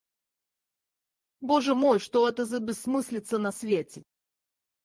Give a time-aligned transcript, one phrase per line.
[1.41, 4.01] Боже мой, что это за бессмыслица на свете!